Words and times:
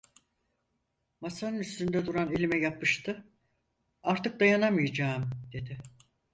Masanın 1.21 1.59
üstünde 1.59 2.05
duran 2.05 2.31
elime 2.31 2.57
yapıştı: 2.59 3.25
"Artık 4.03 4.39
dayanamayacağım…" 4.39 5.29
dedi. 5.53 5.77